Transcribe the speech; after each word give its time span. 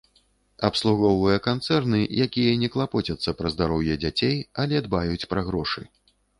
Абслугоўвае 0.69 1.35
канцэрны, 1.47 1.99
якія 2.25 2.57
не 2.63 2.71
клапоцяцца 2.77 3.35
пра 3.43 3.53
здароўе 3.57 4.01
дзяцей, 4.07 4.35
але 4.67 4.85
дбаюць 4.89 5.27
пра 5.35 5.41
грошы. 5.53 5.81